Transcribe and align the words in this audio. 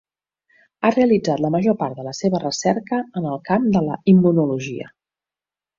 Ha 0.81 0.89
realitzat 0.95 1.43
la 1.45 1.51
major 1.57 1.77
part 1.83 1.99
de 2.01 2.07
la 2.09 2.15
seva 2.21 2.41
recerca 2.47 3.03
en 3.21 3.31
el 3.35 3.41
camp 3.53 3.73
de 3.79 3.87
la 3.91 4.03
immunologia. 4.17 4.93